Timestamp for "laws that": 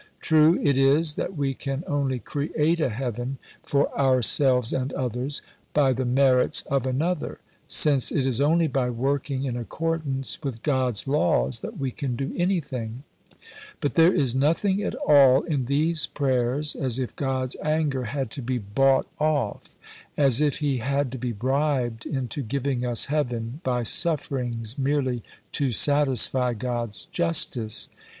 11.07-11.77